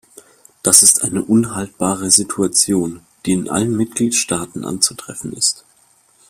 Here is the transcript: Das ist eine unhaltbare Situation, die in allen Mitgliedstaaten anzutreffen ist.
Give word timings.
Das 0.63 0.81
ist 0.81 1.03
eine 1.03 1.21
unhaltbare 1.23 2.09
Situation, 2.09 3.05
die 3.27 3.33
in 3.33 3.51
allen 3.51 3.77
Mitgliedstaaten 3.77 4.65
anzutreffen 4.65 5.31
ist. 5.31 5.63